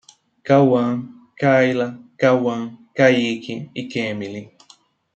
[0.47, 0.97] Cauam,
[1.39, 1.87] Kaila,
[2.19, 2.63] Kauam,
[2.97, 4.41] Kaiky e Kemilly